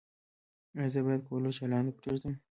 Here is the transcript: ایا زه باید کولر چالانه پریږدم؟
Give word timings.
ایا 0.75 0.87
زه 0.93 0.99
باید 1.05 1.25
کولر 1.27 1.51
چالانه 1.57 1.91
پریږدم؟ 1.99 2.33